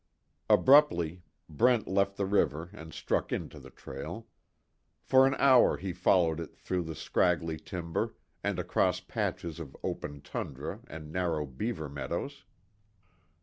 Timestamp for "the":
2.17-2.25, 3.59-3.69, 6.85-6.95